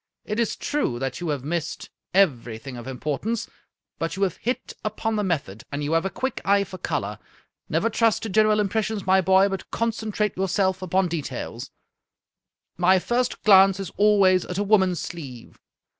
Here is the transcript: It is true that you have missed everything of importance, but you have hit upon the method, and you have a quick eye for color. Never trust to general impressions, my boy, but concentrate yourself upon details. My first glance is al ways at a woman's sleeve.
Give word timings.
It 0.25 0.39
is 0.39 0.55
true 0.55 0.97
that 0.97 1.19
you 1.19 1.29
have 1.29 1.43
missed 1.43 1.91
everything 2.11 2.75
of 2.75 2.87
importance, 2.87 3.47
but 3.99 4.15
you 4.15 4.23
have 4.23 4.37
hit 4.37 4.73
upon 4.83 5.15
the 5.15 5.23
method, 5.23 5.63
and 5.71 5.83
you 5.83 5.91
have 5.93 6.05
a 6.05 6.09
quick 6.09 6.41
eye 6.43 6.63
for 6.63 6.79
color. 6.79 7.19
Never 7.69 7.87
trust 7.87 8.23
to 8.23 8.29
general 8.29 8.59
impressions, 8.59 9.05
my 9.05 9.21
boy, 9.21 9.47
but 9.47 9.69
concentrate 9.69 10.35
yourself 10.35 10.81
upon 10.81 11.07
details. 11.07 11.69
My 12.77 12.97
first 12.97 13.43
glance 13.43 13.79
is 13.79 13.91
al 13.99 14.17
ways 14.17 14.43
at 14.43 14.57
a 14.57 14.63
woman's 14.63 14.99
sleeve. 14.99 15.59